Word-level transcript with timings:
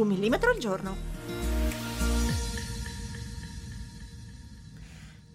Un 0.00 0.08
millimetro 0.08 0.48
al 0.48 0.56
giorno. 0.56 0.96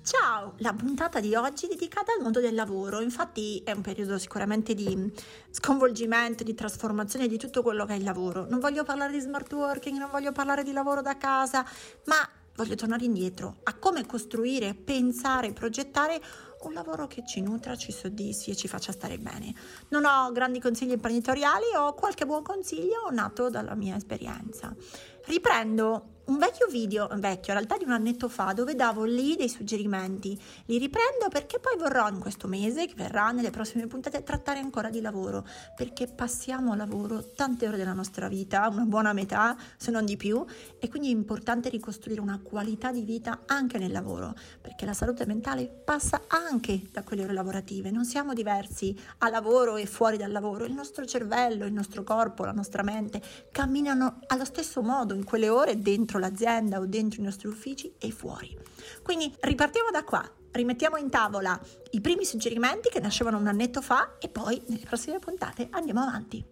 Ciao, 0.02 0.54
la 0.58 0.74
puntata 0.74 1.20
di 1.20 1.36
oggi 1.36 1.66
è 1.66 1.70
dedicata 1.70 2.14
al 2.14 2.24
mondo 2.24 2.40
del 2.40 2.56
lavoro, 2.56 3.00
infatti 3.00 3.62
è 3.64 3.74
un 3.74 3.82
periodo 3.82 4.18
sicuramente 4.18 4.74
di 4.74 5.14
sconvolgimento, 5.52 6.44
di 6.44 6.56
trasformazione 6.56 7.28
di 7.28 7.38
tutto 7.38 7.62
quello 7.62 7.86
che 7.86 7.94
è 7.94 7.98
il 7.98 8.04
lavoro. 8.04 8.48
Non 8.50 8.60
voglio 8.60 8.84
parlare 8.84 9.12
di 9.12 9.20
smart 9.20 9.54
working, 9.54 10.00
non 10.00 10.10
voglio 10.10 10.32
parlare 10.32 10.64
di 10.64 10.72
lavoro 10.72 11.04
da 11.04 11.16
casa, 11.16 11.64
ma 12.06 12.28
voglio 12.56 12.74
tornare 12.74 13.06
indietro 13.06 13.58
a 13.66 13.76
come 13.76 14.04
costruire, 14.08 14.74
pensare, 14.74 15.54
progettare 15.54 16.20
un 16.68 16.74
lavoro 16.74 17.08
che 17.08 17.24
ci 17.26 17.42
nutra, 17.42 17.76
ci 17.76 17.92
soddisfi 17.92 18.52
e 18.52 18.56
ci 18.56 18.68
faccia 18.68 18.92
stare 18.92 19.18
bene. 19.18 19.54
Non 19.90 20.06
ho 20.06 20.32
grandi 20.32 20.60
consigli 20.60 20.92
imprenditoriali, 20.92 21.66
ho 21.76 21.94
qualche 21.94 22.26
buon 22.26 22.44
consiglio 22.44 23.10
nato 23.12 23.50
dalla 23.50 23.76
mia 23.76 23.96
esperienza. 23.96 24.76
Riprendo 25.26 26.16
un 26.26 26.40
vecchio 26.40 26.68
video, 26.68 27.08
vecchio 27.18 27.54
in 27.54 27.60
realtà 27.60 27.78
di 27.78 27.84
un 27.84 27.92
annetto 27.92 28.28
fa, 28.30 28.52
dove 28.54 28.74
davo 28.76 29.04
lì 29.04 29.36
dei 29.36 29.50
suggerimenti. 29.50 30.40
Li 30.66 30.78
riprendo 30.78 31.28
perché 31.30 31.60
poi 31.60 31.78
vorrò 31.78 32.08
in 32.10 32.20
questo 32.20 32.48
mese, 32.48 32.88
che 32.88 32.96
verrà 32.96 33.32
nelle 33.32 33.52
prossime 33.52 33.86
puntate, 33.86 34.24
trattare 34.24 34.60
ancora 34.60 34.90
di 34.90 35.02
lavoro, 35.02 35.46
perché 35.76 36.08
passiamo 36.08 36.72
a 36.72 36.76
lavoro 36.76 37.32
tante 37.36 37.68
ore 37.68 37.78
della 37.78 37.94
nostra 37.94 38.28
vita, 38.28 38.68
una 38.70 38.86
buona 38.86 39.14
metà, 39.14 39.56
se 39.78 39.92
non 39.92 40.06
di 40.06 40.18
più, 40.18 40.44
e 40.80 40.90
quindi 40.90 41.10
è 41.10 41.12
importante 41.12 41.70
ricostruire 41.70 42.22
una 42.22 42.40
qualità 42.42 42.92
di 42.92 43.02
vita 43.02 43.42
anche 43.46 43.78
nel 43.78 43.92
lavoro, 43.92 44.34
perché 44.62 44.86
la 44.86 44.94
salute 44.94 45.26
mentale 45.26 45.68
passa 45.68 46.24
anche 46.28 46.88
da 46.92 47.04
quelle 47.04 47.24
ore 47.24 47.34
lavorative. 47.34 47.92
Non 47.92 48.06
siamo 48.06 48.34
diversi 48.34 48.98
a 49.20 49.30
lavoro 49.30 49.76
e 49.76 49.86
fuori 49.86 50.18
dal 50.18 50.32
lavoro, 50.32 50.66
il 50.66 50.74
nostro 50.74 51.06
cervello, 51.06 51.66
il 51.66 51.74
nostro 51.74 52.04
corpo, 52.04 52.46
la 52.46 52.52
nostra 52.52 52.82
mente 52.82 53.22
camminano 53.52 54.22
allo 54.28 54.46
stesso 54.46 54.82
modo 54.82 55.14
in 55.16 55.24
quelle 55.24 55.50
ore 55.50 55.80
dentro 55.80 56.20
l'azienda 56.20 56.80
o 56.80 56.86
dentro 56.86 57.22
i 57.22 57.24
nostri 57.24 57.48
uffici 57.48 57.94
e 57.98 58.12
fuori. 58.12 58.58
Quindi 59.02 59.34
ripartiamo 59.40 59.90
da 59.92 60.04
qua, 60.04 60.30
rimettiamo 60.52 60.98
in 60.98 61.10
tavola 61.10 61.60
i 61.92 62.02
primi 62.02 62.26
suggerimenti 62.26 62.90
che 62.90 63.00
nascevano 63.00 63.38
un 63.38 63.48
annetto 63.48 63.82
fa 63.82 64.18
e 64.20 64.30
poi 64.30 64.62
nelle 64.68 64.86
prossime 64.86 65.20
puntate 65.20 65.68
andiamo 65.72 66.02
avanti. 66.02 66.44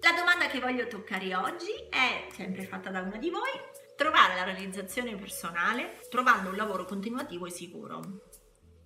La 0.00 0.12
domanda 0.12 0.46
che 0.46 0.60
voglio 0.60 0.86
toccare 0.86 1.34
oggi 1.34 1.72
è 1.90 2.28
sempre 2.32 2.64
fatta 2.64 2.90
da 2.90 3.00
una 3.00 3.16
di 3.16 3.30
voi, 3.30 3.50
trovare 3.96 4.34
la 4.34 4.44
realizzazione 4.44 5.16
personale 5.16 6.00
trovando 6.10 6.50
un 6.50 6.56
lavoro 6.56 6.84
continuativo 6.84 7.46
e 7.46 7.50
sicuro. 7.50 8.20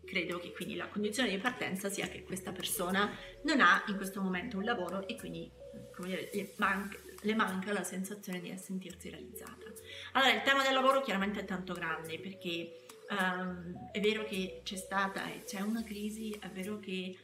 Credo 0.04 0.38
che 0.38 0.52
quindi 0.52 0.76
la 0.76 0.88
condizione 0.88 1.28
di 1.28 1.38
partenza 1.38 1.90
sia 1.90 2.08
che 2.08 2.24
questa 2.24 2.52
persona 2.52 3.10
non 3.42 3.60
ha 3.60 3.84
in 3.88 3.96
questo 3.96 4.22
momento 4.22 4.56
un 4.56 4.64
lavoro 4.64 5.06
e 5.06 5.16
quindi 5.16 5.50
dire, 6.30 6.54
manca, 6.56 6.98
le 7.22 7.34
manca 7.34 7.72
la 7.72 7.84
sensazione 7.84 8.40
di 8.40 8.56
sentirsi 8.56 9.10
realizzata. 9.10 9.66
Allora, 10.12 10.32
il 10.32 10.42
tema 10.42 10.62
del 10.62 10.72
lavoro 10.72 11.02
chiaramente 11.02 11.40
è 11.40 11.44
tanto 11.44 11.72
grande 11.74 12.18
perché 12.18 12.86
um, 13.10 13.90
è 13.92 14.00
vero 14.00 14.24
che 14.24 14.60
c'è 14.64 14.76
stata 14.76 15.30
e 15.32 15.44
c'è 15.44 15.60
una 15.60 15.84
crisi, 15.84 16.30
è 16.40 16.48
vero 16.48 16.78
che 16.78 17.16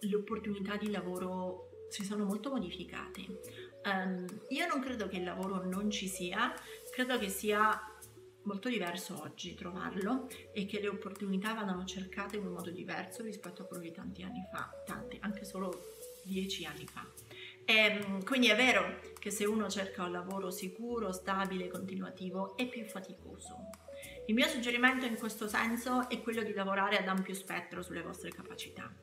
le 0.00 0.16
opportunità 0.16 0.76
di 0.76 0.90
lavoro 0.90 1.86
si 1.90 2.04
sono 2.04 2.24
molto 2.24 2.50
modificate. 2.50 3.40
Um, 3.84 4.26
io 4.48 4.66
non 4.66 4.80
credo 4.80 5.08
che 5.08 5.16
il 5.16 5.24
lavoro 5.24 5.64
non 5.64 5.90
ci 5.90 6.08
sia, 6.08 6.54
credo 6.90 7.18
che 7.18 7.28
sia 7.28 7.78
molto 8.44 8.68
diverso 8.68 9.20
oggi 9.22 9.54
trovarlo 9.54 10.28
e 10.52 10.66
che 10.66 10.80
le 10.80 10.88
opportunità 10.88 11.54
vadano 11.54 11.84
cercate 11.84 12.36
in 12.36 12.46
un 12.46 12.52
modo 12.52 12.70
diverso 12.70 13.22
rispetto 13.22 13.62
a 13.62 13.64
quello 13.64 13.82
di 13.82 13.92
tanti 13.92 14.22
anni 14.22 14.44
fa, 14.52 14.70
tanti, 14.84 15.18
anche 15.20 15.44
solo 15.44 15.92
dieci 16.24 16.64
anni 16.64 16.86
fa. 16.86 17.06
E, 17.64 17.74
ehm, 17.74 18.24
quindi 18.24 18.48
è 18.48 18.56
vero 18.56 19.13
che 19.24 19.30
se 19.30 19.46
uno 19.46 19.70
cerca 19.70 20.04
un 20.04 20.12
lavoro 20.12 20.50
sicuro, 20.50 21.10
stabile, 21.10 21.68
continuativo, 21.68 22.58
è 22.58 22.68
più 22.68 22.84
faticoso. 22.84 23.70
Il 24.26 24.34
mio 24.34 24.46
suggerimento 24.48 25.06
in 25.06 25.16
questo 25.16 25.48
senso 25.48 26.10
è 26.10 26.20
quello 26.20 26.42
di 26.42 26.52
lavorare 26.52 26.98
ad 26.98 27.08
ampio 27.08 27.32
spettro 27.32 27.80
sulle 27.80 28.02
vostre 28.02 28.28
capacità. 28.28 28.94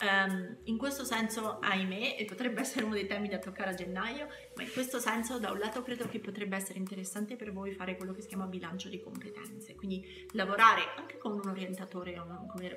Um, 0.00 0.56
in 0.64 0.76
questo 0.78 1.04
senso, 1.04 1.60
ahimè, 1.60 2.16
e 2.18 2.24
potrebbe 2.24 2.60
essere 2.62 2.86
uno 2.86 2.94
dei 2.94 3.06
temi 3.06 3.28
da 3.28 3.38
toccare 3.38 3.70
a 3.70 3.74
gennaio, 3.74 4.26
ma 4.56 4.64
in 4.64 4.72
questo 4.72 4.98
senso, 4.98 5.38
da 5.38 5.52
un 5.52 5.58
lato, 5.58 5.80
credo 5.82 6.08
che 6.08 6.18
potrebbe 6.18 6.56
essere 6.56 6.80
interessante 6.80 7.36
per 7.36 7.52
voi 7.52 7.70
fare 7.70 7.96
quello 7.96 8.12
che 8.12 8.22
si 8.22 8.26
chiama 8.26 8.46
bilancio 8.46 8.88
di 8.88 9.00
competenze, 9.00 9.76
quindi 9.76 10.26
lavorare 10.32 10.82
anche 10.96 11.18
con 11.18 11.34
un 11.34 11.48
orientatore, 11.48 12.20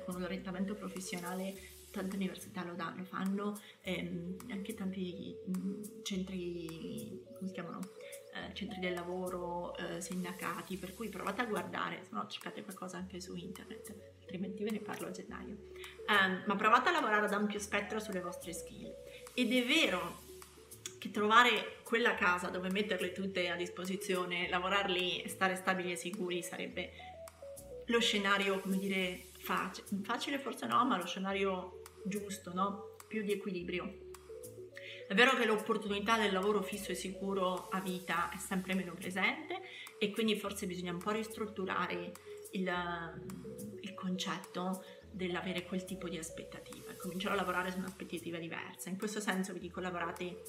con 0.04 0.14
un 0.14 0.22
orientamento 0.22 0.74
professionale 0.76 1.80
tante 1.92 2.16
università 2.16 2.64
lo, 2.64 2.74
danno, 2.74 3.04
fanno, 3.04 3.60
ehm, 3.82 4.36
anche 4.50 4.74
tanti 4.74 5.01
centri 8.52 8.80
del 8.80 8.94
lavoro, 8.94 9.76
eh, 9.76 10.00
sindacati, 10.00 10.76
per 10.76 10.94
cui 10.94 11.08
provate 11.08 11.42
a 11.42 11.46
guardare, 11.46 12.02
se 12.02 12.10
no 12.12 12.26
cercate 12.28 12.62
qualcosa 12.62 12.96
anche 12.96 13.20
su 13.20 13.34
internet, 13.34 13.94
altrimenti 14.20 14.62
ve 14.62 14.70
ne 14.70 14.80
parlo 14.80 15.08
a 15.08 15.10
gennaio. 15.10 15.56
Um, 16.08 16.42
ma 16.46 16.56
provate 16.56 16.88
a 16.88 16.92
lavorare 16.92 17.26
ad 17.26 17.32
ampio 17.32 17.58
spettro 17.58 18.00
sulle 18.00 18.20
vostre 18.20 18.52
skill. 18.52 18.92
Ed 19.34 19.52
è 19.52 19.64
vero 19.66 20.20
che 20.98 21.10
trovare 21.10 21.78
quella 21.82 22.14
casa 22.14 22.48
dove 22.48 22.70
metterle 22.70 23.12
tutte 23.12 23.48
a 23.48 23.56
disposizione, 23.56 24.48
e 24.48 25.28
stare 25.28 25.56
stabili 25.56 25.92
e 25.92 25.96
sicuri 25.96 26.42
sarebbe 26.42 26.92
lo 27.86 28.00
scenario, 28.00 28.60
come 28.60 28.78
dire, 28.78 29.24
facile, 29.38 29.86
facile 30.02 30.38
forse 30.38 30.66
no, 30.66 30.84
ma 30.84 30.96
lo 30.96 31.06
scenario 31.06 31.82
giusto, 32.04 32.52
no? 32.52 32.90
più 33.12 33.22
di 33.22 33.32
equilibrio. 33.32 34.01
È 35.06 35.14
vero 35.14 35.34
che 35.36 35.44
l'opportunità 35.44 36.16
del 36.16 36.32
lavoro 36.32 36.62
fisso 36.62 36.92
e 36.92 36.94
sicuro 36.94 37.68
a 37.68 37.80
vita 37.80 38.30
è 38.30 38.38
sempre 38.38 38.74
meno 38.74 38.94
presente 38.94 39.60
e 39.98 40.10
quindi 40.10 40.36
forse 40.36 40.66
bisogna 40.66 40.92
un 40.92 40.98
po' 40.98 41.10
ristrutturare 41.10 42.12
il, 42.52 42.72
il 43.80 43.94
concetto 43.94 44.84
dell'avere 45.10 45.64
quel 45.64 45.84
tipo 45.84 46.08
di 46.08 46.16
aspettativa 46.16 46.82
cominciare 47.02 47.34
a 47.34 47.36
lavorare 47.36 47.72
su 47.72 47.78
un'aspettativa 47.78 48.38
diversa. 48.38 48.88
In 48.88 48.96
questo 48.96 49.18
senso 49.18 49.52
vi 49.52 49.58
dico 49.58 49.80
lavorate 49.80 50.42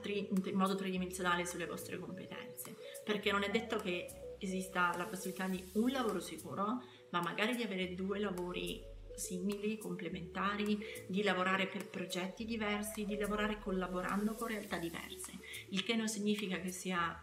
tri, 0.00 0.26
in 0.30 0.56
modo 0.56 0.74
tridimensionale 0.74 1.44
sulle 1.44 1.66
vostre 1.66 1.98
competenze, 1.98 2.74
perché 3.04 3.30
non 3.30 3.42
è 3.42 3.50
detto 3.50 3.76
che 3.76 4.34
esista 4.38 4.94
la 4.96 5.04
possibilità 5.04 5.46
di 5.46 5.62
un 5.74 5.90
lavoro 5.90 6.20
sicuro, 6.20 6.82
ma 7.10 7.20
magari 7.20 7.54
di 7.54 7.62
avere 7.62 7.94
due 7.94 8.18
lavori 8.18 8.82
simili, 9.18 9.76
complementari, 9.76 10.78
di 11.06 11.22
lavorare 11.22 11.66
per 11.66 11.88
progetti 11.88 12.44
diversi, 12.44 13.04
di 13.04 13.16
lavorare 13.16 13.58
collaborando 13.58 14.34
con 14.34 14.48
realtà 14.48 14.78
diverse, 14.78 15.32
il 15.70 15.84
che 15.84 15.94
non 15.94 16.08
significa 16.08 16.58
che 16.60 16.70
sia 16.70 17.20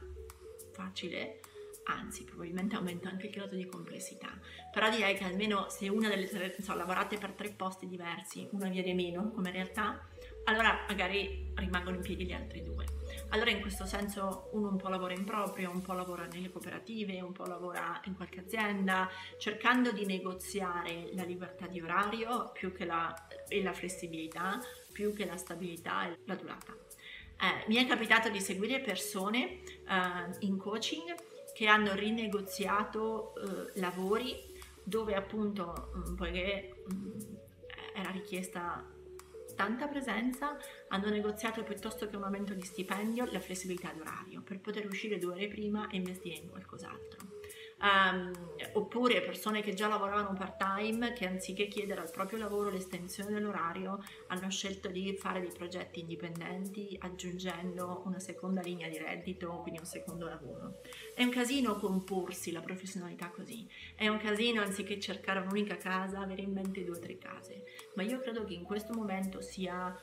facile, 0.71 1.39
anzi 1.85 2.23
probabilmente 2.23 2.75
aumenta 2.75 3.09
anche 3.09 3.27
il 3.27 3.31
grado 3.31 3.55
di 3.55 3.65
complessità, 3.65 4.39
però 4.71 4.89
direi 4.89 5.15
che 5.15 5.23
almeno 5.23 5.69
se 5.69 5.87
una 5.87 6.09
delle 6.09 6.27
tre, 6.27 6.55
so, 6.59 6.75
lavorate 6.75 7.17
per 7.17 7.31
tre 7.31 7.51
posti 7.51 7.87
diversi, 7.87 8.47
una 8.51 8.69
viene 8.69 8.93
meno 8.93 9.31
come 9.31 9.51
realtà, 9.51 10.07
allora 10.45 10.85
magari 10.87 11.51
rimangono 11.55 11.97
in 11.97 12.01
piedi 12.01 12.25
gli 12.25 12.33
altri 12.33 12.63
due. 12.63 12.85
Allora 13.29 13.49
in 13.49 13.61
questo 13.61 13.85
senso 13.85 14.49
uno 14.53 14.69
un 14.69 14.77
po' 14.77 14.87
lavora 14.87 15.13
in 15.13 15.25
proprio, 15.25 15.69
un 15.69 15.81
po' 15.81 15.93
lavora 15.93 16.25
nelle 16.25 16.51
cooperative, 16.51 17.19
un 17.21 17.31
po' 17.31 17.45
lavora 17.45 17.99
in 18.05 18.15
qualche 18.15 18.39
azienda, 18.39 19.09
cercando 19.37 19.91
di 19.91 20.05
negoziare 20.05 21.09
la 21.13 21.23
libertà 21.23 21.67
di 21.67 21.81
orario 21.81 22.51
la, 22.79 23.27
e 23.47 23.61
la 23.61 23.73
flessibilità, 23.73 24.59
più 24.91 25.13
che 25.13 25.25
la 25.25 25.37
stabilità 25.37 26.07
e 26.07 26.19
la 26.25 26.35
durata. 26.35 26.73
Eh, 26.73 27.65
mi 27.67 27.75
è 27.75 27.85
capitato 27.85 28.29
di 28.29 28.39
seguire 28.39 28.79
persone 28.79 29.43
eh, 29.43 29.63
in 30.39 30.57
coaching 30.57 31.13
che 31.53 31.67
hanno 31.67 31.93
rinegoziato 31.93 33.33
eh, 33.35 33.79
lavori 33.79 34.53
dove 34.83 35.15
appunto, 35.15 35.91
mm, 35.95 36.15
poiché 36.15 36.83
mm, 36.93 37.19
era 37.95 38.11
richiesta 38.11 38.85
tanta 39.55 39.87
presenza, 39.87 40.57
hanno 40.89 41.09
negoziato 41.09 41.63
piuttosto 41.63 42.07
che 42.07 42.15
un 42.15 42.23
aumento 42.23 42.53
di 42.53 42.61
stipendio 42.61 43.25
la 43.31 43.39
flessibilità 43.39 43.91
d'orario 43.91 44.41
per 44.41 44.59
poter 44.59 44.85
uscire 44.85 45.17
due 45.17 45.33
ore 45.33 45.47
prima 45.47 45.89
e 45.89 45.97
investire 45.97 46.35
in 46.35 46.49
qualcos'altro. 46.49 47.34
Um, 47.81 48.31
oppure 48.73 49.21
persone 49.21 49.61
che 49.61 49.73
già 49.73 49.87
lavoravano 49.87 50.33
part 50.33 50.57
time 50.57 51.13
che 51.13 51.25
anziché 51.25 51.67
chiedere 51.67 52.01
al 52.01 52.11
proprio 52.11 52.39
lavoro 52.39 52.69
l'estensione 52.69 53.31
dell'orario 53.31 54.03
hanno 54.27 54.49
scelto 54.49 54.89
di 54.89 55.15
fare 55.17 55.41
dei 55.41 55.51
progetti 55.51 55.99
indipendenti 55.99 56.95
aggiungendo 56.99 58.03
una 58.05 58.19
seconda 58.19 58.61
linea 58.61 58.87
di 58.87 58.97
reddito, 58.97 59.59
quindi 59.61 59.79
un 59.79 59.85
secondo 59.85 60.27
lavoro. 60.27 60.81
È 61.13 61.23
un 61.23 61.29
casino 61.29 61.75
comporsi 61.75 62.51
la 62.51 62.61
professionalità 62.61 63.29
così, 63.29 63.67
è 63.95 64.07
un 64.07 64.17
casino 64.17 64.61
anziché 64.61 64.99
cercare 64.99 65.39
un'unica 65.39 65.77
casa 65.77 66.19
avere 66.19 66.41
in 66.41 66.53
mente 66.53 66.83
due 66.83 66.95
o 66.95 66.99
tre 66.99 67.17
case, 67.17 67.63
ma 67.95 68.03
io 68.03 68.19
credo 68.19 68.43
che 68.45 68.53
in 68.53 68.63
questo 68.63 68.93
momento 68.93 69.41
sia 69.41 69.95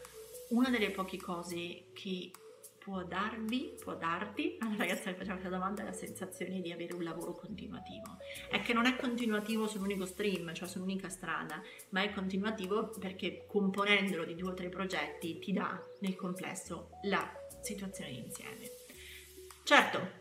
una 0.51 0.69
delle 0.69 0.91
poche 0.91 1.17
cose 1.17 1.85
che 1.93 2.31
può 2.82 3.05
darvi, 3.05 3.76
può 3.79 3.94
darti, 3.94 4.56
alla 4.61 4.76
ragazza 4.76 5.11
che 5.11 5.17
faceva 5.17 5.34
questa 5.34 5.49
domanda, 5.49 5.84
la 5.84 5.93
sensazione 5.93 6.61
di 6.61 6.73
avere 6.73 6.94
un 6.94 7.05
lavoro 7.05 7.32
continuativo. 7.32 8.19
È 8.50 8.61
che 8.61 8.73
non 8.73 8.87
è 8.87 8.96
continuativo 8.96 9.67
su 9.67 9.79
un 9.79 9.84
unico 9.84 10.05
stream, 10.05 10.52
cioè 10.52 10.69
su 10.69 10.79
un'unica 10.79 11.08
strada, 11.08 11.62
ma 11.90 12.02
è 12.02 12.12
continuativo 12.12 12.90
perché 12.99 13.46
componendolo 13.46 14.25
di 14.25 14.34
due 14.34 14.50
o 14.50 14.55
tre 14.55 14.69
progetti 14.69 15.38
ti 15.38 15.52
dà 15.52 15.81
nel 16.00 16.17
complesso 16.17 16.90
la 17.02 17.31
situazione 17.61 18.11
insieme. 18.11 18.70
Certo, 19.64 20.20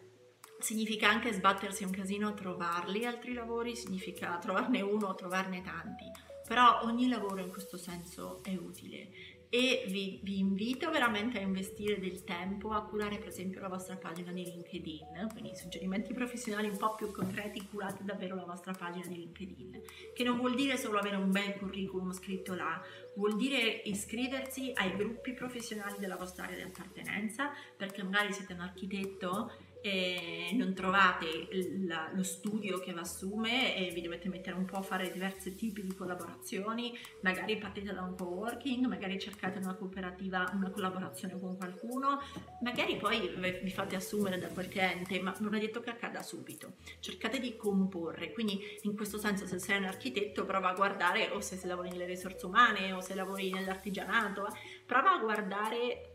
significa 0.59 1.09
anche 1.09 1.33
sbattersi 1.33 1.83
un 1.83 1.91
casino 1.91 2.27
a 2.29 2.33
trovarli 2.33 3.05
altri 3.05 3.33
lavori, 3.33 3.75
significa 3.75 4.37
trovarne 4.37 4.81
uno 4.81 5.07
o 5.07 5.15
trovarne 5.15 5.63
tanti, 5.63 6.05
però 6.47 6.81
ogni 6.83 7.07
lavoro 7.07 7.41
in 7.41 7.49
questo 7.49 7.77
senso 7.77 8.43
è 8.43 8.53
utile 8.55 9.09
e 9.53 9.83
vi, 9.89 10.21
vi, 10.23 10.39
invito 10.39 10.89
veramente 10.89 11.37
a 11.37 11.41
investire 11.41 11.99
del 11.99 12.23
tempo 12.23 12.71
a 12.71 12.85
curare 12.85 13.17
per 13.17 13.27
esempio 13.27 13.59
la 13.59 13.67
vostra 13.67 13.97
pagina 13.97 14.31
di 14.31 14.45
LinkedIn, 14.45 15.27
quindi 15.33 15.53
suggerimenti 15.57 16.13
professionali 16.13 16.69
un 16.69 16.77
po' 16.77 16.95
più 16.95 17.11
concreti, 17.11 17.67
curate 17.69 18.05
davvero 18.05 18.35
la 18.35 18.45
vostra 18.45 18.71
pagina 18.71 19.07
di 19.07 19.17
LinkedIn, 19.17 19.81
che 20.13 20.23
non 20.23 20.37
vuol 20.37 20.55
dire 20.55 20.77
solo 20.77 20.99
avere 20.99 21.17
un 21.17 21.31
bel 21.31 21.57
curriculum 21.57 22.13
scritto 22.13 22.53
là, 22.53 22.81
vuol 23.15 23.35
dire 23.35 23.81
iscriversi 23.83 24.71
ai 24.73 24.95
gruppi 24.95 25.33
professionali 25.33 25.95
della 25.99 26.15
vostra 26.15 26.45
area 26.45 26.55
di 26.55 26.71
appartenenza, 26.71 27.51
perché 27.75 28.03
magari 28.03 28.31
siete 28.31 28.53
un 28.53 28.61
architetto 28.61 29.51
e 29.81 30.51
non 30.53 30.73
trovate 30.73 31.47
la, 31.85 32.11
lo 32.13 32.23
studio 32.23 32.79
che 32.79 32.93
vi 32.93 32.99
assume 32.99 33.75
e 33.75 33.91
vi 33.91 34.01
dovete 34.01 34.29
mettere 34.29 34.55
un 34.55 34.65
po' 34.65 34.77
a 34.77 34.81
fare 34.81 35.11
diversi 35.11 35.55
tipi 35.55 35.81
di 35.81 35.95
collaborazioni, 35.95 36.97
magari 37.21 37.57
partite 37.57 37.91
da 37.91 38.03
un 38.03 38.15
co-working, 38.15 38.85
magari 38.85 39.19
cercate 39.19 39.57
una 39.57 39.73
cooperativa, 39.73 40.49
una 40.53 40.69
collaborazione 40.69 41.39
con 41.39 41.57
qualcuno, 41.57 42.21
magari 42.61 42.97
poi 42.97 43.33
vi 43.63 43.71
fate 43.71 43.95
assumere 43.95 44.37
da 44.37 44.47
qualche 44.47 44.81
ente, 44.81 45.19
ma 45.19 45.35
non 45.39 45.55
è 45.55 45.59
detto 45.59 45.81
che 45.81 45.89
accada 45.89 46.21
subito. 46.21 46.73
Cercate 46.99 47.39
di 47.39 47.55
comporre, 47.55 48.31
quindi 48.31 48.59
in 48.83 48.95
questo 48.95 49.17
senso 49.17 49.47
se 49.47 49.59
sei 49.59 49.77
un 49.77 49.85
architetto 49.85 50.45
prova 50.45 50.69
a 50.69 50.73
guardare 50.73 51.29
o 51.29 51.41
se 51.41 51.59
lavori 51.65 51.89
nelle 51.89 52.05
risorse 52.05 52.45
umane 52.45 52.91
o 52.91 53.01
se 53.01 53.15
lavori 53.15 53.49
nell'artigianato, 53.49 54.47
prova 54.85 55.15
a 55.15 55.19
guardare 55.19 56.10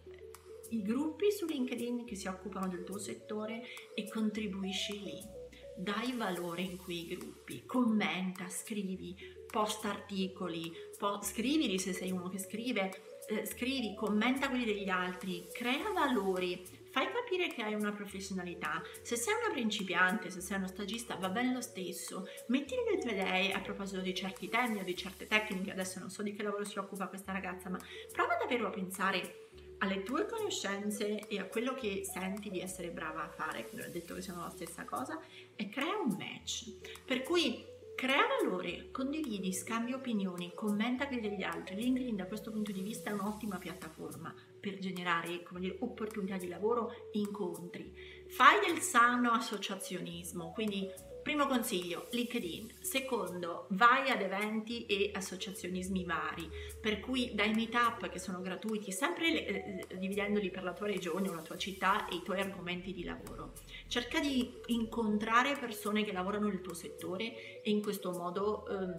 i 0.70 0.82
gruppi 0.82 1.30
su 1.30 1.46
LinkedIn 1.46 2.04
che 2.04 2.14
si 2.14 2.28
occupano 2.28 2.68
del 2.68 2.84
tuo 2.84 2.98
settore 2.98 3.62
e 3.94 4.08
contribuisci 4.08 5.02
lì. 5.02 5.34
Dai 5.76 6.12
valore 6.12 6.62
in 6.62 6.76
quei 6.78 7.06
gruppi, 7.06 7.64
commenta, 7.66 8.48
scrivi, 8.48 9.14
posta 9.46 9.90
articoli, 9.90 10.72
po- 10.96 11.20
scrivili 11.22 11.78
se 11.78 11.92
sei 11.92 12.10
uno 12.10 12.28
che 12.28 12.38
scrive, 12.38 13.16
eh, 13.28 13.44
scrivi, 13.44 13.94
commenta 13.94 14.48
quelli 14.48 14.64
degli 14.64 14.88
altri, 14.88 15.46
crea 15.52 15.90
valori, 15.90 16.64
fai 16.90 17.10
capire 17.12 17.48
che 17.48 17.62
hai 17.62 17.74
una 17.74 17.92
professionalità. 17.92 18.82
Se 19.02 19.16
sei 19.16 19.34
una 19.34 19.52
principiante, 19.52 20.30
se 20.30 20.40
sei 20.40 20.56
uno 20.56 20.66
stagista, 20.66 21.16
va 21.16 21.28
bene 21.28 21.52
lo 21.52 21.60
stesso. 21.60 22.26
Metti 22.46 22.74
le 22.74 22.98
tue 22.98 23.10
idee 23.12 23.52
a 23.52 23.60
proposito 23.60 24.00
di 24.00 24.14
certi 24.14 24.48
temi 24.48 24.80
o 24.80 24.84
di 24.84 24.96
certe 24.96 25.26
tecniche. 25.26 25.72
Adesso 25.72 25.98
non 25.98 26.10
so 26.10 26.22
di 26.22 26.34
che 26.34 26.42
lavoro 26.42 26.64
si 26.64 26.78
occupa 26.78 27.08
questa 27.08 27.32
ragazza, 27.32 27.68
ma 27.68 27.78
prova 28.12 28.36
davvero 28.36 28.68
a 28.68 28.70
pensare 28.70 29.45
alle 29.78 30.02
tue 30.02 30.26
conoscenze 30.26 31.26
e 31.28 31.38
a 31.38 31.46
quello 31.46 31.74
che 31.74 32.02
senti 32.04 32.50
di 32.50 32.60
essere 32.60 32.90
brava 32.90 33.24
a 33.24 33.28
fare, 33.28 33.68
che 33.68 33.82
ho 33.82 33.90
detto 33.90 34.14
che 34.14 34.22
siano 34.22 34.42
la 34.42 34.50
stessa 34.50 34.84
cosa, 34.84 35.20
e 35.54 35.68
crea 35.68 35.96
un 35.96 36.16
match. 36.18 36.72
Per 37.04 37.22
cui 37.22 37.64
crea 37.94 38.26
valore, 38.40 38.90
condividi, 38.90 39.52
scambi 39.52 39.92
opinioni, 39.92 40.52
commenta 40.54 41.06
quelli 41.06 41.28
degli 41.28 41.42
altri. 41.42 41.76
LinkedIn 41.76 42.16
da 42.16 42.26
questo 42.26 42.50
punto 42.50 42.70
di 42.70 42.82
vista 42.82 43.10
è 43.10 43.12
un'ottima 43.14 43.56
piattaforma 43.58 44.34
per 44.60 44.78
generare 44.78 45.42
dire, 45.58 45.76
opportunità 45.80 46.36
di 46.36 46.48
lavoro, 46.48 46.92
incontri. 47.12 47.94
Fai 48.28 48.58
del 48.66 48.80
sano 48.80 49.30
associazionismo, 49.30 50.52
quindi 50.52 50.90
Primo 51.26 51.48
consiglio, 51.48 52.06
LinkedIn. 52.12 52.74
Secondo, 52.82 53.66
vai 53.70 54.10
ad 54.10 54.20
eventi 54.20 54.86
e 54.86 55.10
associazionismi 55.12 56.04
vari, 56.04 56.48
per 56.80 57.00
cui 57.00 57.34
dai 57.34 57.52
meetup 57.52 58.08
che 58.08 58.20
sono 58.20 58.40
gratuiti, 58.40 58.92
sempre 58.92 59.44
eh, 59.44 59.84
eh, 59.88 59.98
dividendoli 59.98 60.50
per 60.50 60.62
la 60.62 60.72
tua 60.72 60.86
regione 60.86 61.28
o 61.28 61.34
la 61.34 61.42
tua 61.42 61.56
città 61.56 62.06
e 62.06 62.14
i 62.14 62.22
tuoi 62.22 62.38
argomenti 62.38 62.92
di 62.92 63.02
lavoro. 63.02 63.54
Cerca 63.88 64.20
di 64.20 64.52
incontrare 64.66 65.56
persone 65.56 66.04
che 66.04 66.12
lavorano 66.12 66.46
nel 66.46 66.60
tuo 66.60 66.74
settore 66.74 67.60
e 67.60 67.70
in 67.70 67.82
questo 67.82 68.12
modo 68.12 68.64
ehm, 68.68 68.94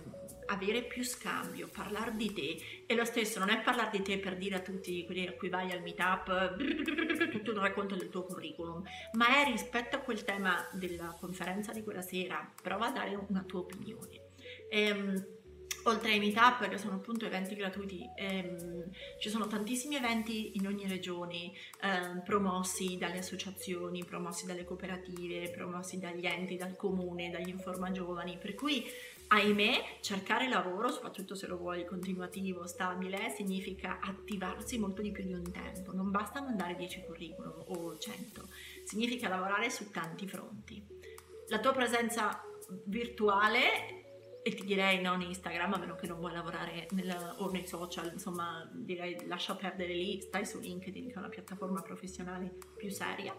avere 0.47 0.83
più 0.83 1.03
scambio, 1.03 1.67
parlare 1.67 2.15
di 2.15 2.33
te. 2.33 2.83
E 2.85 2.95
lo 2.95 3.05
stesso, 3.05 3.39
non 3.39 3.49
è 3.49 3.61
parlare 3.61 3.97
di 3.97 4.03
te 4.03 4.17
per 4.17 4.35
dire 4.37 4.55
a 4.55 4.59
tutti 4.59 5.05
quelli 5.05 5.27
a 5.27 5.33
cui 5.33 5.49
vai 5.49 5.71
al 5.71 5.81
meetup 5.81 6.57
tutto 7.31 7.51
il 7.51 7.57
racconto 7.57 7.95
del 7.95 8.09
tuo 8.09 8.23
curriculum, 8.23 8.83
ma 9.13 9.41
è 9.41 9.49
rispetto 9.49 9.95
a 9.95 9.99
quel 9.99 10.23
tema 10.23 10.67
della 10.73 11.15
conferenza 11.19 11.71
di 11.71 11.83
quella 11.83 12.01
sera, 12.01 12.51
prova 12.61 12.87
a 12.87 12.91
dare 12.91 13.15
una 13.27 13.43
tua 13.43 13.61
opinione. 13.61 14.25
Ehm, 14.69 15.35
oltre 15.83 16.11
ai 16.11 16.19
meetup 16.19 16.67
che 16.67 16.77
sono 16.77 16.95
appunto 16.95 17.25
eventi 17.25 17.55
gratuiti, 17.55 18.09
ehm, 18.15 18.89
ci 19.19 19.29
sono 19.29 19.47
tantissimi 19.47 19.95
eventi 19.95 20.57
in 20.57 20.67
ogni 20.67 20.87
regione 20.87 21.51
ehm, 21.81 22.23
promossi 22.23 22.97
dalle 22.97 23.19
associazioni, 23.19 24.03
promossi 24.03 24.45
dalle 24.45 24.65
cooperative, 24.65 25.49
promossi 25.51 25.99
dagli 25.99 26.25
enti, 26.25 26.57
dal 26.57 26.75
comune, 26.75 27.29
dagli 27.29 27.49
informa 27.49 27.91
giovani, 27.91 28.37
per 28.37 28.53
cui 28.53 28.85
ahimè 29.27 29.99
cercare 30.01 30.47
lavoro, 30.47 30.89
soprattutto 30.89 31.35
se 31.35 31.47
lo 31.47 31.57
vuoi 31.57 31.85
continuativo, 31.85 32.65
stabile, 32.65 33.33
significa 33.35 33.99
attivarsi 34.01 34.77
molto 34.77 35.01
di 35.01 35.11
più 35.11 35.23
di 35.23 35.33
un 35.33 35.51
tempo, 35.51 35.93
non 35.93 36.11
basta 36.11 36.41
mandare 36.41 36.75
10 36.75 37.03
curriculum 37.05 37.63
o 37.67 37.97
100, 37.97 38.47
significa 38.83 39.27
lavorare 39.27 39.69
su 39.69 39.91
tanti 39.91 40.27
fronti. 40.27 40.85
La 41.49 41.59
tua 41.59 41.73
presenza 41.73 42.41
virtuale 42.85 43.97
e 44.43 44.53
ti 44.53 44.63
direi 44.63 45.01
non 45.01 45.21
Instagram 45.21 45.73
a 45.73 45.77
meno 45.77 45.95
che 45.95 46.07
non 46.07 46.19
vuoi 46.19 46.31
lavorare 46.31 46.87
nel, 46.91 47.35
o 47.37 47.49
nei 47.51 47.67
social 47.67 48.09
insomma 48.13 48.69
direi 48.73 49.25
lascia 49.27 49.55
perdere 49.55 49.93
lì 49.93 50.21
stai 50.21 50.45
su 50.45 50.59
LinkedIn 50.59 51.07
che 51.07 51.13
è 51.15 51.17
una 51.17 51.27
piattaforma 51.27 51.81
professionale 51.81 52.55
più 52.77 52.89
seria 52.89 53.35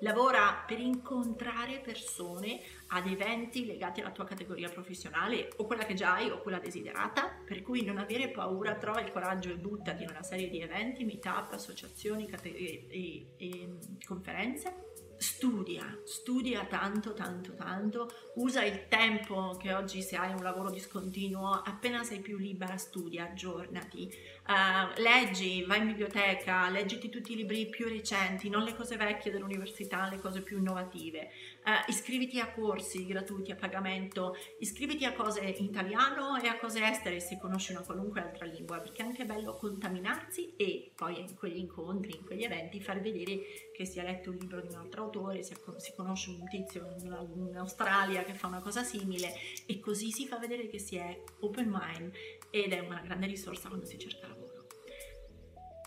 lavora 0.00 0.64
per 0.66 0.78
incontrare 0.78 1.80
persone 1.80 2.60
ad 2.88 3.06
eventi 3.06 3.66
legati 3.66 4.00
alla 4.00 4.10
tua 4.10 4.24
categoria 4.24 4.68
professionale 4.68 5.50
o 5.56 5.66
quella 5.66 5.84
che 5.84 5.94
già 5.94 6.14
hai 6.14 6.30
o 6.30 6.40
quella 6.40 6.58
desiderata, 6.58 7.28
per 7.44 7.62
cui 7.62 7.84
non 7.84 7.98
avere 7.98 8.28
paura, 8.28 8.74
trova 8.74 9.00
il 9.00 9.12
coraggio 9.12 9.50
e 9.50 9.56
buttati 9.56 10.02
in 10.02 10.10
una 10.10 10.22
serie 10.22 10.48
di 10.48 10.60
eventi, 10.60 11.04
meetup, 11.04 11.52
associazioni 11.52 12.28
e, 12.42 12.86
e, 12.88 13.26
e 13.36 13.68
conferenze 14.06 14.89
studia, 15.20 16.00
studia 16.04 16.64
tanto, 16.64 17.12
tanto, 17.12 17.52
tanto, 17.54 18.10
usa 18.36 18.64
il 18.64 18.88
tempo 18.88 19.54
che 19.60 19.74
oggi 19.74 20.00
se 20.00 20.16
hai 20.16 20.32
un 20.32 20.42
lavoro 20.42 20.70
discontinuo, 20.70 21.50
appena 21.62 22.02
sei 22.02 22.20
più 22.20 22.38
libera, 22.38 22.78
studia, 22.78 23.24
aggiornati, 23.24 24.10
uh, 24.46 24.98
leggi, 24.98 25.62
vai 25.64 25.80
in 25.80 25.88
biblioteca, 25.88 26.70
leggiti 26.70 27.10
tutti 27.10 27.32
i 27.32 27.36
libri 27.36 27.68
più 27.68 27.86
recenti, 27.86 28.48
non 28.48 28.62
le 28.62 28.74
cose 28.74 28.96
vecchie 28.96 29.30
dell'università, 29.30 30.08
le 30.08 30.20
cose 30.20 30.40
più 30.40 30.56
innovative, 30.56 31.30
uh, 31.64 31.90
iscriviti 31.90 32.40
a 32.40 32.50
corsi 32.52 33.06
gratuiti 33.06 33.52
a 33.52 33.56
pagamento, 33.56 34.36
iscriviti 34.58 35.04
a 35.04 35.12
cose 35.12 35.40
in 35.40 35.64
italiano 35.64 36.36
e 36.36 36.48
a 36.48 36.58
cose 36.58 36.82
estere 36.84 37.20
se 37.20 37.38
conosci 37.38 37.72
una 37.72 37.82
qualunque 37.82 38.20
altra 38.20 38.46
lingua, 38.46 38.78
perché 38.78 39.02
è 39.02 39.06
anche 39.06 39.24
bello 39.24 39.56
contaminarsi 39.56 40.54
e 40.56 40.92
poi 40.94 41.20
in 41.20 41.36
quegli 41.36 41.58
incontri, 41.58 42.16
in 42.16 42.24
quegli 42.24 42.44
eventi, 42.44 42.80
far 42.80 43.00
vedere 43.00 43.40
che 43.74 43.84
si 43.84 43.98
è 43.98 44.02
letto 44.02 44.30
un 44.30 44.36
libro 44.36 44.60
di 44.60 44.68
un 44.68 44.80
altro 44.80 45.04
autore, 45.04 45.42
si, 45.42 45.54
si 45.76 45.92
conosce 45.94 46.30
un 46.30 46.46
tizio 46.48 46.94
in, 46.98 47.48
in 47.48 47.56
Australia 47.56 48.24
che 48.24 48.34
fa 48.34 48.46
una 48.46 48.60
cosa 48.60 48.82
simile 48.82 49.32
e 49.66 49.80
così 49.80 50.10
si 50.10 50.26
fa 50.26 50.38
vedere 50.38 50.68
che 50.68 50.78
si 50.78 50.96
è 50.96 51.22
open 51.40 51.68
mind 51.70 52.12
ed 52.50 52.72
è 52.72 52.80
una 52.80 53.00
grande 53.00 53.26
risorsa 53.26 53.68
quando 53.68 53.86
si 53.86 53.98
cerca 53.98 54.26
lavoro. 54.26 54.59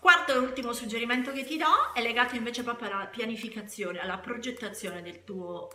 Quarto 0.04 0.34
e 0.34 0.36
ultimo 0.36 0.74
suggerimento 0.74 1.32
che 1.32 1.44
ti 1.44 1.56
do 1.56 1.64
è 1.94 2.02
legato 2.02 2.36
invece 2.36 2.62
proprio 2.62 2.88
alla 2.88 3.06
pianificazione, 3.06 4.00
alla 4.00 4.18
progettazione 4.18 5.00
del 5.00 5.24
tuo 5.24 5.70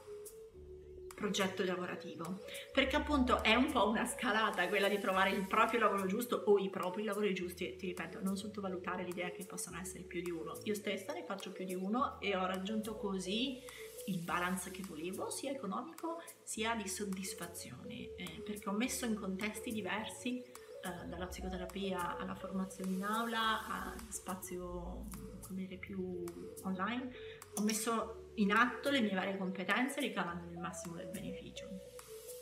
progetto 1.16 1.64
lavorativo, 1.64 2.42
perché 2.72 2.96
appunto 2.96 3.42
è 3.42 3.56
un 3.56 3.72
po' 3.72 3.90
una 3.90 4.06
scalata 4.06 4.68
quella 4.68 4.88
di 4.88 5.00
trovare 5.00 5.32
il 5.32 5.48
proprio 5.48 5.80
lavoro 5.80 6.06
giusto 6.06 6.44
o 6.46 6.60
i 6.60 6.70
propri 6.70 7.06
lavori 7.06 7.34
giusti. 7.34 7.76
Ti 7.76 7.88
ripeto, 7.88 8.20
non 8.22 8.38
sottovalutare 8.38 9.02
l'idea 9.02 9.32
che 9.32 9.48
possano 9.48 9.80
essere 9.80 10.04
più 10.04 10.22
di 10.22 10.30
uno. 10.30 10.56
Io 10.66 10.76
stessa 10.76 11.12
ne 11.14 11.24
faccio 11.24 11.52
più 11.52 11.66
di 11.66 11.74
uno 11.74 12.22
e 12.22 12.36
ho 12.36 12.46
raggiunto 12.46 12.98
così 12.98 13.60
il 14.06 14.20
balance 14.20 14.70
che 14.70 14.84
volevo, 14.88 15.32
sia 15.32 15.50
economico 15.50 16.22
sia 16.44 16.76
di 16.76 16.88
soddisfazione, 16.88 18.14
eh, 18.16 18.42
perché 18.46 18.70
ho 18.70 18.74
messo 18.74 19.08
in 19.08 19.16
contesti 19.16 19.72
diversi, 19.72 20.44
eh, 20.84 21.08
dalla 21.08 21.28
psicoterapia 21.28 22.18
alla 22.18 22.36
formazione 22.36 22.92
in 22.92 23.04
aula, 23.04 23.66
a 23.68 23.96
spazio 24.10 25.06
dire, 25.50 25.78
più 25.78 26.24
online, 26.64 27.12
ho 27.56 27.62
messo 27.64 28.32
in 28.36 28.52
atto 28.52 28.90
le 28.90 29.02
mie 29.02 29.16
varie 29.16 29.38
competenze 29.38 30.00
ricavando 30.00 30.52
il 30.52 30.58
massimo 30.58 30.96
del 30.96 31.08
beneficio. 31.08 31.68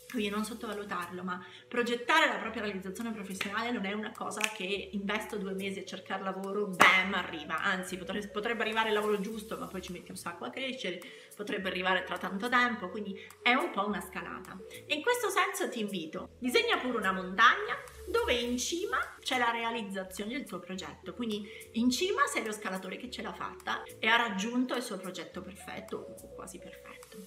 Quindi 0.10 0.29
non 0.29 0.46
sottovalutarlo, 0.46 1.22
ma 1.22 1.44
progettare 1.67 2.27
la 2.27 2.38
propria 2.38 2.63
realizzazione 2.63 3.12
professionale 3.12 3.72
non 3.72 3.84
è 3.86 3.91
una 3.91 4.13
cosa 4.13 4.39
che 4.39 4.89
investo 4.94 5.38
due 5.38 5.53
mesi 5.53 5.79
a 5.79 5.86
cercare 5.86 6.24
lavoro, 6.24 6.67
bam, 6.67 7.13
arriva. 7.13 7.62
Anzi, 7.62 7.98
potrebbe, 7.98 8.29
potrebbe 8.29 8.62
arrivare 8.62 8.88
il 8.88 8.94
lavoro 8.94 9.20
giusto, 9.20 9.58
ma 9.58 9.67
poi 9.67 9.82
ci 9.82 9.91
metti 9.91 10.12
un 10.12 10.15
sacco 10.15 10.46
a 10.46 10.50
crescere, 10.50 11.01
potrebbe 11.36 11.67
arrivare 11.67 12.06
tra 12.06 12.17
tanto 12.17 12.48
tempo, 12.48 12.88
quindi 12.88 13.20
è 13.41 13.53
un 13.53 13.70
po' 13.72 13.86
una 13.86 14.00
scalata. 14.00 14.58
E 14.86 14.96
in 14.96 15.01
questo 15.01 15.27
senso 15.29 15.70
ti 15.70 15.82
invito, 15.82 16.29
disegna 16.39 16.77
pure 16.77 17.00
una 17.00 17.12
montagna 17.12 17.75
dove 18.08 18.34
in 18.34 18.58
cima 18.58 18.98
c'è 19.20 19.38
la 19.38 19.52
realizzazione 19.52 20.34
del 20.34 20.46
tuo 20.46 20.60
progetto. 20.60 21.14
Quindi 21.14 21.48
in 21.74 21.90
cima 21.90 22.26
sei 22.26 22.46
lo 22.46 22.52
scalatore 22.52 22.98
che 22.98 23.10
ce 23.10 23.22
l'ha 23.22 23.34
fatta 23.34 23.84
e 23.84 24.08
ha 24.08 24.16
raggiunto 24.16 24.76
il 24.76 24.84
suo 24.84 24.98
progetto 24.98 25.42
perfetto 25.42 25.98
o 25.98 26.34
quasi 26.34 26.58
perfetto. 26.58 27.26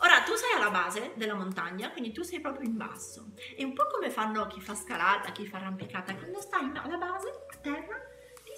Ora 0.00 0.22
tu 0.22 0.34
sei 0.34 0.52
alla 0.54 0.70
base 0.70 1.12
della 1.14 1.34
montagna, 1.34 1.90
quindi 1.90 2.12
tu 2.12 2.22
sei 2.22 2.40
proprio 2.40 2.68
in 2.68 2.76
basso. 2.76 3.30
È 3.56 3.62
un 3.62 3.72
po' 3.72 3.86
come 3.86 4.10
fanno 4.10 4.46
chi 4.46 4.60
fa 4.60 4.74
scalata, 4.74 5.32
chi 5.32 5.46
fa 5.46 5.56
arrampicata. 5.56 6.14
Quando 6.14 6.40
stai 6.40 6.70
alla 6.74 6.98
base, 6.98 7.28
a 7.28 7.56
terra, 7.62 7.98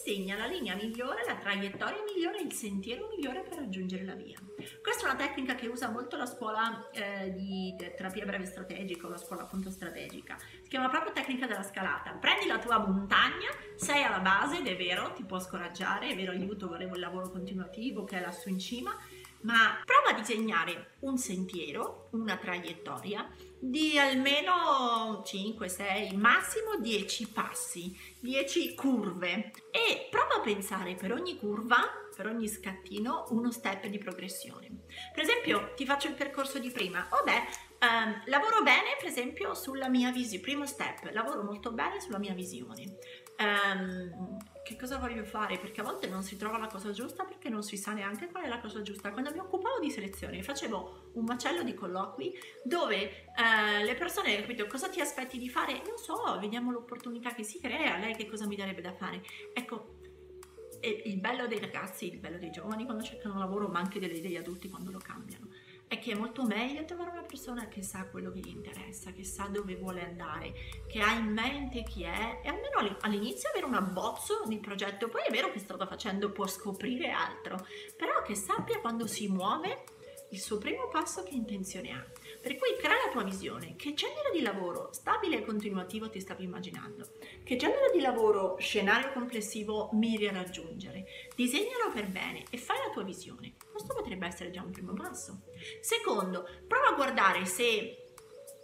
disegna 0.03 0.37
la 0.37 0.47
linea 0.47 0.77
migliore, 0.77 1.25
la 1.27 1.35
traiettoria 1.35 2.03
migliore, 2.05 2.41
il 2.41 2.53
sentiero 2.53 3.09
migliore 3.15 3.43
per 3.43 3.59
raggiungere 3.59 4.05
la 4.05 4.15
via. 4.15 4.39
Questa 4.81 5.03
è 5.03 5.11
una 5.11 5.17
tecnica 5.17 5.55
che 5.55 5.67
usa 5.67 5.91
molto 5.91 6.17
la 6.17 6.27
scuola 6.27 6.89
eh, 6.93 7.33
di 7.35 7.75
terapia 7.77 8.25
breve 8.25 8.47
strategica, 8.47 9.09
la 9.09 9.17
scuola 9.17 9.43
appunto 9.43 9.71
strategica. 9.71 10.37
Si 10.63 10.69
chiama 10.69 10.89
proprio 10.89 11.13
tecnica 11.13 11.47
della 11.47 11.63
scalata. 11.63 12.13
Prendi 12.13 12.47
la 12.47 12.59
tua 12.59 12.79
montagna, 12.79 13.51
sei 13.77 14.03
alla 14.05 14.21
base 14.21 14.59
ed 14.59 14.67
è 14.67 14.77
vero, 14.77 15.13
ti 15.13 15.25
può 15.25 15.39
scoraggiare, 15.41 16.09
è 16.09 16.17
vero, 16.17 16.33
aiuto, 16.33 16.69
volevo 16.69 16.95
il 16.95 17.01
lavoro 17.01 17.31
continuativo 17.31 18.05
che 18.05 18.19
è 18.19 18.21
lassù 18.21 18.49
in 18.49 18.59
cima, 18.59 18.97
ma 19.43 19.81
prova 19.85 20.11
a 20.11 20.21
disegnare 20.21 20.97
un 21.01 21.19
sentiero, 21.19 22.09
una 22.13 22.37
traiettoria 22.37 23.29
di 23.61 23.99
almeno 23.99 25.23
5, 25.25 25.69
6, 25.69 26.17
massimo 26.17 26.77
10 26.79 27.29
passi, 27.29 27.97
10 28.21 28.75
curve 28.75 29.51
e 29.71 30.09
prova 30.11 30.37
a 30.37 30.41
pensare 30.41 30.95
per 30.95 31.13
ogni 31.13 31.37
curva, 31.37 31.79
per 32.15 32.27
ogni 32.27 32.49
scattino, 32.49 33.27
uno 33.31 33.51
step 33.51 33.87
di 33.87 33.99
progressione. 33.99 34.85
Per 35.13 35.23
esempio, 35.23 35.73
ti 35.75 35.85
faccio 35.85 36.09
il 36.09 36.15
percorso 36.15 36.59
di 36.59 36.71
prima. 36.71 37.07
Oh 37.11 37.25
beh, 37.25 37.67
Um, 37.81 38.23
lavoro 38.25 38.63
bene, 38.63 38.97
per 38.99 39.07
esempio, 39.07 39.55
sulla 39.55 39.89
mia 39.89 40.11
visione. 40.11 40.43
Primo 40.43 40.67
step, 40.67 41.11
lavoro 41.13 41.45
molto 41.45 41.71
bene 41.71 42.01
sulla 42.01 42.19
mia 42.19 42.35
visione. 42.35 42.97
Um, 43.39 44.37
che 44.69 44.77
cosa 44.77 44.99
voglio 44.99 45.25
fare? 45.25 45.57
Perché 45.57 45.81
a 45.81 45.85
volte 45.85 46.09
non 46.09 46.23
si 46.23 46.37
trova 46.37 46.59
la 46.59 46.67
cosa 46.67 46.91
giusta 46.91 47.25
perché 47.25 47.49
non 47.49 47.63
si 47.63 47.79
sa 47.79 47.95
neanche 47.95 48.27
qual 48.27 48.45
è 48.45 48.49
la 48.49 48.61
cosa 48.61 48.83
giusta. 48.83 49.11
Quando 49.13 49.33
mi 49.33 49.39
occupavo 49.39 49.79
di 49.79 49.91
selezione 49.91 50.43
facevo 50.43 51.13
un 51.15 51.25
macello 51.25 51.63
di 51.63 51.73
colloqui 51.73 52.39
dove 52.63 53.25
eh, 53.35 53.83
le 53.83 53.95
persone, 53.95 54.39
capito, 54.43 54.67
cosa 54.67 54.91
ti 54.91 55.01
aspetti 55.01 55.39
di 55.39 55.49
fare? 55.49 55.81
Non 55.87 55.97
so, 55.97 56.39
vediamo 56.39 56.71
l'opportunità 56.71 57.33
che 57.33 57.45
si 57.45 57.59
crea, 57.59 57.97
lei 57.97 58.15
che 58.15 58.29
cosa 58.29 58.47
mi 58.47 58.57
darebbe 58.57 58.83
da 58.83 58.93
fare. 58.93 59.23
Ecco, 59.55 59.97
il 60.83 61.19
bello 61.19 61.47
dei 61.47 61.61
ragazzi, 61.61 62.13
il 62.13 62.19
bello 62.19 62.37
dei 62.37 62.51
giovani 62.51 62.85
quando 62.85 63.03
cercano 63.03 63.39
lavoro, 63.39 63.69
ma 63.69 63.79
anche 63.79 63.99
degli 63.99 64.37
adulti 64.37 64.69
quando 64.69 64.91
lo 64.91 64.99
cambiano 64.99 65.49
è 65.89 65.99
che 65.99 66.13
è 66.13 66.15
molto 66.15 66.45
meglio 66.45 66.85
trovare 66.85 67.11
una 67.11 67.23
persona 67.23 67.67
che 67.67 67.83
sa 67.83 68.07
quello 68.07 68.31
che 68.31 68.41
gli 68.41 68.51
interessa, 68.51 69.11
che 69.13 69.25
sa 69.25 69.45
dove 69.45 69.75
vuole 69.75 70.05
andare, 70.05 70.53
che 70.87 71.01
ha 71.01 71.15
in 71.15 71.33
mente 71.33 71.83
chi 71.83 72.03
è 72.03 72.41
e 72.45 72.49
almeno 72.49 72.97
all'inizio 73.01 73.49
avere 73.49 73.65
un 73.65 73.75
abbozzo 73.75 74.45
di 74.47 74.59
progetto, 74.59 75.09
poi 75.09 75.23
è 75.27 75.31
vero 75.31 75.51
che 75.51 75.59
strada 75.59 75.87
facendo 75.87 76.31
può 76.31 76.47
scoprire 76.47 77.11
altro, 77.11 77.67
però 77.97 78.23
che 78.23 78.35
sappia 78.35 78.81
quando 78.81 79.07
si 79.07 79.29
muove 79.29 79.85
il 80.31 80.41
suo 80.41 80.59
primo 80.59 80.89
passo 80.89 81.23
che 81.23 81.35
intenzione 81.35 81.91
ha. 81.91 82.05
Per 82.41 82.57
cui 82.57 82.77
crea 82.79 83.05
la 83.05 83.11
tua 83.11 83.25
visione, 83.25 83.75
che 83.77 83.95
genere 83.95 84.31
di 84.33 84.43
lavoro 84.43 84.91
stabile 84.93 85.39
e 85.39 85.45
continuativo 85.45 86.09
ti 86.09 86.21
stavi 86.21 86.45
immaginando, 86.45 87.09
che 87.43 87.57
genere 87.57 87.91
di 87.93 88.01
lavoro 88.01 88.57
scenario 88.59 89.13
complessivo 89.13 89.91
miri 89.93 90.29
a 90.29 90.33
raggiungere, 90.33 91.05
disegnalo 91.35 91.91
per 91.93 92.09
bene 92.09 92.45
e 92.51 92.59
fai 92.59 92.79
la 92.79 92.93
tua 92.93 93.03
visione. 93.03 93.55
Questo 93.71 93.93
potrebbe 93.95 94.27
essere 94.27 94.51
già 94.51 94.63
un 94.63 94.71
primo 94.71 94.93
passo. 94.93 95.43
Secondo, 95.81 96.49
prova 96.67 96.91
a 96.91 96.95
guardare 96.95 97.45
se 97.45 98.05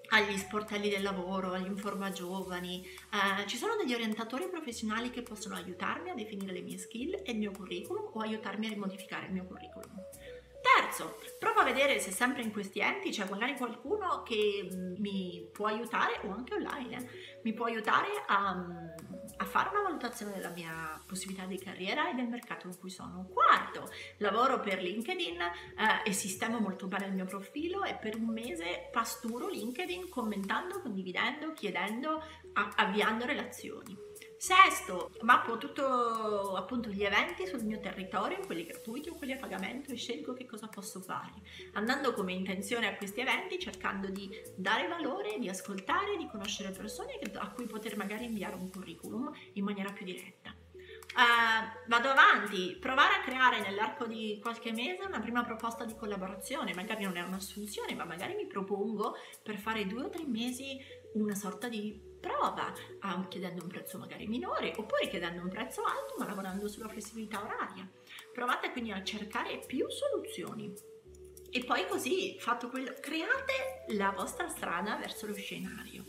agli 0.09 0.37
sportelli 0.37 0.89
del 0.89 1.03
lavoro, 1.03 1.53
agli 1.53 1.67
informa 1.67 2.13
giovani, 2.13 2.85
eh, 2.85 3.47
ci 3.47 3.57
sono 3.57 3.75
degli 3.75 3.95
orientatori 3.95 4.49
professionali 4.49 5.11
che 5.11 5.23
possono 5.23 5.57
aiutarmi 5.57 6.11
a 6.11 6.15
definire 6.15 6.53
le 6.53 6.61
mie 6.61 6.79
skill 6.79 7.15
e 7.25 7.33
il 7.33 7.39
mio 7.39 7.51
curriculum 7.51 8.11
o 8.13 8.21
aiutarmi 8.21 8.67
a 8.67 8.71
rimodificare 8.71 9.27
il 9.27 9.33
mio 9.33 9.45
curriculum. 9.45 9.93
Terzo, 10.65 11.19
prova 11.39 11.61
a 11.61 11.65
vedere 11.65 12.01
se 12.01 12.11
sempre 12.11 12.41
in 12.41 12.51
questi 12.51 12.81
enti 12.81 13.11
c'è 13.11 13.29
magari 13.29 13.55
qualcuno 13.55 14.23
che 14.23 14.67
mi 14.97 15.47
può 15.53 15.67
aiutare 15.67 16.21
o 16.25 16.33
anche 16.33 16.55
online, 16.55 16.97
eh, 16.97 17.09
mi 17.43 17.53
può 17.53 17.67
aiutare 17.67 18.09
a, 18.27 18.65
a, 19.37 19.45
fare 19.45 19.69
una 19.69 19.83
valutazione 19.83 20.33
della 20.33 20.49
mia 20.49 20.99
possibilità 21.07 21.45
di 21.45 21.59
carriera 21.59 22.11
e 22.11 22.15
del 22.15 22.29
mercato 22.29 22.67
in 22.67 22.79
cui 22.79 22.89
sono. 22.89 23.29
Quarto, 23.31 23.91
lavoro 24.17 24.61
per 24.61 24.81
LinkedIn 24.81 25.39
eh, 25.39 26.09
e 26.09 26.13
sistemo 26.15 26.59
molto 26.59 26.87
bene 26.87 27.09
il 27.09 27.13
mio 27.13 27.27
profilo 27.27 27.85
e 27.85 27.97
per 27.97 28.17
un 28.17 28.29
mese 28.29 28.89
pasturo 28.91 29.49
LinkedIn 29.49 30.09
commentando, 30.09 30.81
condividendo, 30.81 31.53
chiedendo, 31.53 32.23
avviando 32.55 33.27
relazioni. 33.27 33.95
Sesto, 34.45 35.11
mappo 35.23 35.57
tutti 35.57 35.81
appunto 35.81 36.91
gli 36.91 37.03
eventi 37.03 37.47
sul 37.47 37.65
mio 37.65 37.81
territorio, 37.81 38.45
quelli 38.45 38.67
gratuiti 38.67 39.09
o 39.09 39.15
quelli 39.15 39.33
a 39.33 39.39
pagamento 39.39 39.91
e 39.91 39.97
scelgo 39.97 40.35
che 40.35 40.45
cosa 40.45 40.69
posso 40.69 41.01
fare, 41.01 41.33
andando 41.73 42.13
come 42.13 42.35
intenzione 42.35 42.87
a 42.87 42.95
questi 42.95 43.21
eventi 43.21 43.59
cercando 43.59 44.11
di 44.11 44.29
dare 44.55 44.87
valore, 44.87 45.39
di 45.39 45.49
ascoltare, 45.49 46.19
di 46.19 46.29
conoscere 46.31 46.73
persone 46.73 47.19
a 47.37 47.51
cui 47.53 47.65
poter 47.65 47.97
magari 47.97 48.27
inviare 48.27 48.55
un 48.55 48.69
curriculum 48.71 49.33
in 49.55 49.65
maniera 49.65 49.91
più 49.93 50.05
diretta. 50.05 50.55
Uh, 51.15 51.89
vado 51.89 52.11
avanti, 52.11 52.77
provare 52.79 53.15
a 53.15 53.23
creare 53.23 53.63
nell'arco 53.63 54.05
di 54.05 54.39
qualche 54.43 54.73
mese 54.73 55.05
una 55.07 55.21
prima 55.21 55.43
proposta 55.43 55.87
di 55.87 55.97
collaborazione, 55.97 56.75
magari 56.75 57.05
non 57.05 57.17
è 57.17 57.23
un'assunzione, 57.23 57.95
ma 57.95 58.05
magari 58.05 58.35
mi 58.35 58.47
propongo 58.47 59.17
per 59.43 59.57
fare 59.57 59.87
due 59.87 60.03
o 60.03 60.11
tre 60.11 60.27
mesi 60.27 60.79
una 61.15 61.35
sorta 61.35 61.71
di 61.71 62.13
prova 62.25 62.73
chiedendo 63.29 63.63
un 63.63 63.69
prezzo 63.69 63.99
magari 63.99 64.27
minore 64.27 64.73
oppure 64.77 65.09
chiedendo 65.09 65.43
un 65.43 65.49
prezzo 65.49 65.83
alto 65.83 66.15
ma 66.19 66.27
lavorando 66.27 66.67
sulla 66.69 66.89
flessibilità 66.89 67.43
oraria. 67.43 67.89
Provate 68.33 68.71
quindi 68.73 68.93
a 68.93 69.03
cercare 69.05 69.63
più 69.67 69.87
soluzioni 69.91 70.73
e 71.51 71.65
poi 71.65 71.87
così, 71.87 72.37
fatto 72.41 72.69
quello, 72.69 72.95
create 73.01 73.85
la 73.89 74.11
vostra 74.11 74.49
strada 74.49 74.97
verso 74.97 75.27
lo 75.27 75.35
scenario. 75.35 76.05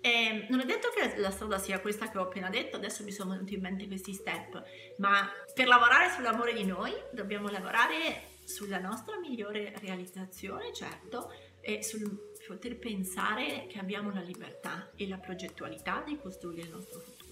E 0.00 0.10
ehm, 0.10 0.46
non 0.48 0.58
è 0.58 0.64
detto 0.64 0.88
che 0.88 1.16
la 1.18 1.30
strada 1.30 1.58
sia 1.58 1.78
questa 1.78 2.10
che 2.10 2.18
ho 2.18 2.22
appena 2.22 2.50
detto, 2.50 2.76
adesso 2.76 3.04
mi 3.04 3.12
sono 3.12 3.30
venuti 3.30 3.54
in 3.54 3.60
mente 3.60 3.86
questi 3.86 4.12
step, 4.12 4.60
ma 4.96 5.30
per 5.54 5.68
lavorare 5.68 6.10
sull'amore 6.10 6.52
di 6.52 6.64
noi 6.64 6.92
dobbiamo 7.12 7.48
lavorare 7.48 8.30
sulla 8.44 8.80
nostra 8.80 9.16
migliore 9.20 9.72
realizzazione, 9.80 10.72
certo, 10.72 11.32
e 11.62 11.82
sul 11.82 12.32
poter 12.46 12.78
pensare 12.78 13.66
che 13.68 13.78
abbiamo 13.78 14.12
la 14.12 14.20
libertà 14.20 14.90
e 14.96 15.08
la 15.08 15.16
progettualità 15.16 16.02
di 16.04 16.18
costruire 16.18 16.62
il 16.62 16.70
nostro 16.70 17.00
futuro. 17.00 17.30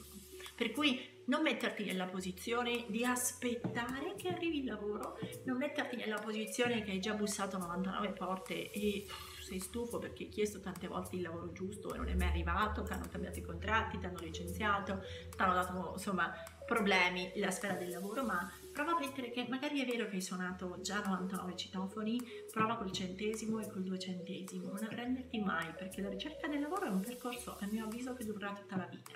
Per 0.54 0.70
cui 0.72 1.18
non 1.26 1.42
metterti 1.42 1.84
nella 1.84 2.06
posizione 2.06 2.84
di 2.88 3.04
aspettare 3.04 4.14
che 4.16 4.28
arrivi 4.28 4.58
il 4.58 4.64
lavoro, 4.66 5.18
non 5.44 5.56
metterti 5.56 5.96
nella 5.96 6.18
posizione 6.18 6.82
che 6.82 6.90
hai 6.90 7.00
già 7.00 7.14
bussato 7.14 7.56
99 7.58 8.12
porte 8.12 8.70
e 8.70 9.06
sei 9.42 9.58
stufo 9.58 9.98
perché 9.98 10.24
hai 10.24 10.28
chiesto 10.28 10.60
tante 10.60 10.86
volte 10.86 11.16
il 11.16 11.22
lavoro 11.22 11.52
giusto 11.52 11.92
e 11.92 11.96
non 11.98 12.08
è 12.08 12.14
mai 12.14 12.28
arrivato, 12.28 12.82
ti 12.82 12.92
hanno 12.92 13.08
cambiato 13.10 13.38
i 13.38 13.42
contratti, 13.42 13.98
ti 13.98 14.06
hanno 14.06 14.20
licenziato, 14.20 15.00
ti 15.30 15.42
hanno 15.42 15.54
dato 15.54 15.92
insomma 15.92 16.32
problemi 16.66 17.32
nella 17.34 17.50
sfera 17.50 17.74
del 17.74 17.90
lavoro, 17.90 18.24
ma 18.24 18.48
prova 18.82 18.96
a 18.96 18.98
mettere 18.98 19.30
che 19.30 19.46
magari 19.46 19.82
è 19.82 19.84
vero 19.84 20.08
che 20.08 20.16
hai 20.16 20.22
suonato 20.22 20.78
già 20.80 21.02
99 21.02 21.54
citofoni, 21.54 22.18
prova 22.50 22.76
col 22.76 22.92
centesimo 22.92 23.60
e 23.60 23.68
col 23.68 23.82
duecentesimo, 23.82 24.72
non 24.72 24.84
arrenderti 24.84 25.38
mai 25.38 25.70
perché 25.76 26.00
la 26.00 26.08
ricerca 26.08 26.48
del 26.48 26.60
lavoro 26.60 26.86
è 26.86 26.88
un 26.88 27.00
percorso 27.00 27.58
a 27.60 27.66
mio 27.66 27.84
avviso 27.84 28.14
che 28.14 28.24
durerà 28.24 28.54
tutta 28.54 28.76
la 28.76 28.86
vita. 28.86 29.12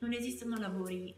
Non 0.00 0.12
esistono 0.12 0.58
lavori 0.58 1.14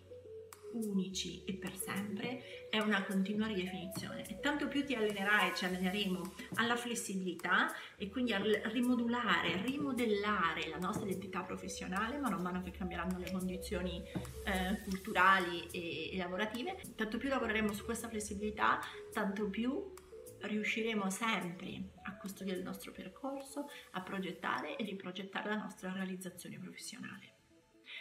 unici 0.72 1.44
e 1.44 1.54
per 1.54 1.74
sempre 1.76 2.68
è 2.70 2.78
una 2.78 3.04
continua 3.04 3.46
ridefinizione 3.46 4.26
e 4.28 4.40
tanto 4.40 4.68
più 4.68 4.84
ti 4.84 4.94
allenerai, 4.94 5.54
ci 5.54 5.64
alleneremo 5.64 6.34
alla 6.54 6.76
flessibilità 6.76 7.72
e 7.96 8.08
quindi 8.08 8.32
a 8.32 8.42
rimodulare, 8.68 9.62
rimodellare 9.62 10.68
la 10.68 10.78
nostra 10.78 11.06
identità 11.06 11.42
professionale 11.42 12.18
man 12.18 12.40
mano 12.40 12.62
che 12.62 12.70
cambieranno 12.70 13.18
le 13.18 13.30
condizioni 13.30 14.02
eh, 14.44 14.80
culturali 14.82 15.66
e, 15.70 16.10
e 16.12 16.16
lavorative, 16.16 16.76
tanto 16.94 17.18
più 17.18 17.28
lavoreremo 17.28 17.72
su 17.72 17.84
questa 17.84 18.08
flessibilità, 18.08 18.80
tanto 19.12 19.48
più 19.48 19.92
riusciremo 20.40 21.10
sempre 21.10 21.90
a 22.02 22.16
custodire 22.16 22.56
il 22.56 22.62
nostro 22.62 22.92
percorso, 22.92 23.68
a 23.92 24.02
progettare 24.02 24.76
e 24.76 24.84
riprogettare 24.84 25.48
la 25.48 25.56
nostra 25.56 25.92
realizzazione 25.92 26.58
professionale. 26.58 27.37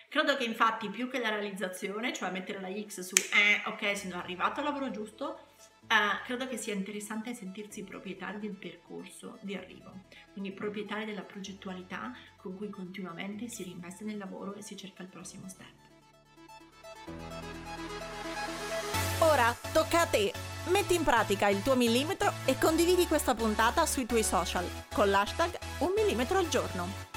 Credo 0.10 0.38
che 0.38 0.46
infatti 0.46 0.90
più 0.90 1.10
che 1.10 1.20
la 1.20 1.30
realizzazione, 1.30 2.14
cioè 2.14 2.32
mettere 2.32 2.62
la 2.62 2.72
X 2.72 3.02
su 3.02 3.16
eh, 3.16 3.62
ok, 3.66 3.98
sono 3.98 4.18
arrivato 4.18 4.62
al 4.62 4.66
lavoro 4.66 4.90
giusto, 4.90 5.40
eh, 5.88 6.24
credo 6.24 6.48
che 6.48 6.56
sia 6.56 6.74
interessante 6.74 7.34
sentirsi 7.34 7.84
proprietari 7.84 8.40
del 8.40 8.56
percorso 8.56 9.38
di 9.42 9.56
arrivo, 9.56 9.92
quindi 10.32 10.54
proprietari 10.54 11.04
della 11.04 11.24
progettualità 11.24 12.14
con 12.38 12.56
cui 12.56 12.70
continuamente 12.70 13.50
si 13.50 13.64
reinveste 13.64 14.06
nel 14.06 14.18
lavoro 14.18 14.56
e 14.56 14.62
si 14.62 14.78
cerca 14.78 15.04
il 15.04 15.10
prossimo 15.10 15.50
step. 15.50 15.76
Ora 19.20 19.54
tocca 19.74 20.02
a 20.02 20.06
te. 20.06 20.32
Metti 20.70 20.96
in 20.96 21.04
pratica 21.04 21.48
il 21.48 21.62
tuo 21.62 21.76
millimetro 21.76 22.32
e 22.46 22.58
condividi 22.58 23.08
questa 23.08 23.36
puntata 23.36 23.86
sui 23.86 24.06
tuoi 24.06 24.24
social 24.24 24.66
con 24.94 25.10
l'hashtag 25.10 25.58
un 25.80 25.94
millimetro 25.96 26.38
al 26.38 26.50
giorno. 26.50 27.17